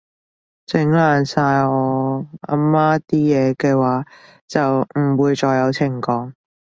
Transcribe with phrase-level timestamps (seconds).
[0.65, 4.03] 整爛晒我阿媽啲嘢嘅話，
[4.47, 6.33] 就唔會再有情講